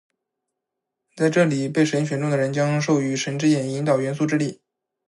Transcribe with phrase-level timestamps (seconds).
[1.15, 4.59] 在这里，被神选中的人将被授予「神之眼」，引导元素之力。